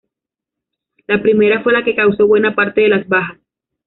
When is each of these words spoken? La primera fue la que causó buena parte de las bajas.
La 1.05 1.21
primera 1.21 1.61
fue 1.61 1.73
la 1.73 1.83
que 1.83 1.93
causó 1.93 2.25
buena 2.25 2.55
parte 2.55 2.81
de 2.81 2.89
las 2.89 3.07
bajas. 3.07 3.37